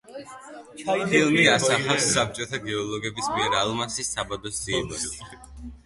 [1.09, 5.11] ფილმი ასახავს საბჭოთა გეოლოგების მიერ ალმასის საბადოს ძიებას.